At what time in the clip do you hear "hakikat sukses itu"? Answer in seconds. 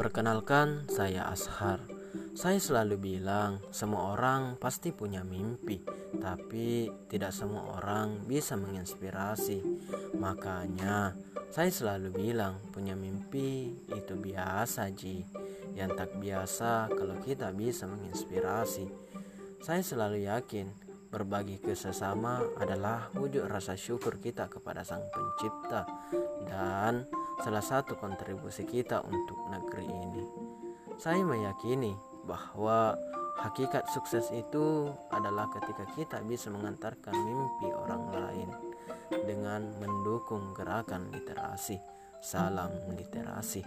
33.40-34.92